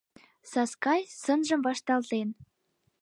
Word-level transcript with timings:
Саскай, 0.51 1.01
сынжым 1.21 1.61
вашталтен 1.67 2.29